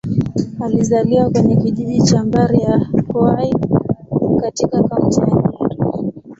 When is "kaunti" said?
4.83-5.19